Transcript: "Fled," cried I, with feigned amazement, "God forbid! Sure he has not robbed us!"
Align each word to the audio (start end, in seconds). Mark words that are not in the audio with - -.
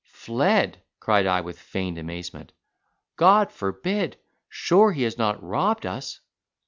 "Fled," 0.09 0.81
cried 0.99 1.27
I, 1.27 1.41
with 1.41 1.59
feigned 1.59 1.99
amazement, 1.99 2.53
"God 3.17 3.51
forbid! 3.51 4.17
Sure 4.49 4.93
he 4.93 5.03
has 5.03 5.19
not 5.19 5.43
robbed 5.43 5.85
us!" 5.85 6.21